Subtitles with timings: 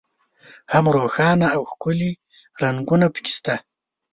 [0.71, 2.11] هم روښانه او ښکلي
[2.61, 3.55] رنګونه په کې شته.